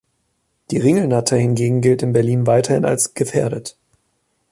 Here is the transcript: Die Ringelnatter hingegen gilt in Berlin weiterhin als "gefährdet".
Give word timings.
Die 0.71 0.79
Ringelnatter 0.79 1.35
hingegen 1.37 1.79
gilt 1.79 2.01
in 2.01 2.11
Berlin 2.11 2.47
weiterhin 2.47 2.85
als 2.85 3.13
"gefährdet". 3.13 3.77